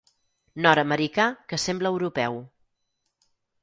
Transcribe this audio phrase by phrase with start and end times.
[0.65, 2.43] Nord-americà que sembla europeu.